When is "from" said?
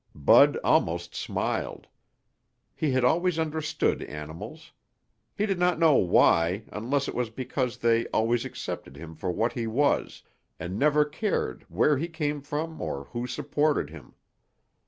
12.41-12.81